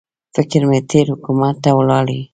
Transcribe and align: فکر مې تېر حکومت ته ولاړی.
فکر 0.35 0.61
مې 0.69 0.79
تېر 0.91 1.05
حکومت 1.13 1.55
ته 1.63 1.69
ولاړی. 1.79 2.21